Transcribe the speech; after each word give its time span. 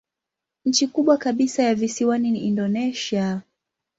Nchi 0.65 0.87
kubwa 0.87 1.17
kabisa 1.17 1.63
ya 1.63 1.75
visiwani 1.75 2.31
ni 2.31 2.39
Indonesia. 2.39 3.41